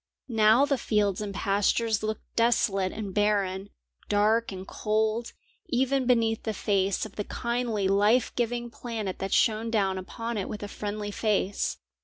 Now 0.27 0.65
the 0.65 0.79
fields 0.79 1.21
and 1.21 1.31
pastures 1.31 2.01
looked 2.01 2.23
desolate 2.35 2.91
and 2.91 3.13
barren, 3.13 3.69
dark 4.09 4.51
and 4.51 4.67
cold, 4.67 5.33
even 5.67 6.07
beneath 6.07 6.41
the 6.41 6.55
face 6.55 7.05
of 7.05 7.17
the 7.17 7.23
kindly 7.23 7.87
life 7.87 8.33
giving 8.35 8.71
planet 8.71 9.19
that 9.19 9.31
shone 9.31 9.69
down 9.69 9.99
upon 9.99 10.39
it 10.39 10.49
with 10.49 10.63
a 10.63 10.67
friendly 10.67 11.11
face. 11.11 11.77